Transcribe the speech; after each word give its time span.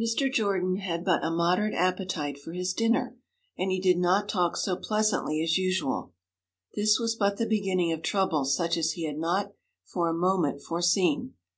Mr. 0.00 0.32
Jordan 0.32 0.76
had 0.76 1.04
but 1.04 1.22
a 1.22 1.30
moderate 1.30 1.74
appetite 1.74 2.38
for 2.40 2.54
his 2.54 2.72
dinner, 2.72 3.18
and 3.58 3.70
he 3.70 3.78
did 3.78 3.98
not 3.98 4.26
talk 4.26 4.56
so 4.56 4.76
pleasantly 4.76 5.42
as 5.42 5.58
usual. 5.58 6.14
This 6.74 6.98
was 6.98 7.14
but 7.14 7.36
the 7.36 7.44
beginning 7.44 7.92
of 7.92 8.00
troubles 8.00 8.56
such 8.56 8.78
as 8.78 8.92
he 8.92 9.04
had 9.04 9.18
not 9.18 9.52
for 9.84 10.08
a 10.08 10.14
moment 10.14 10.62
foreseen. 10.62 11.34